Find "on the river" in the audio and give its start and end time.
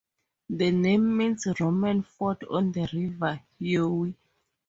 2.49-3.39